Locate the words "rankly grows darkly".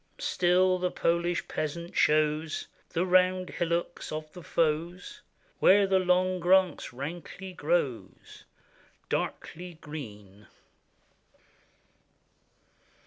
6.91-9.75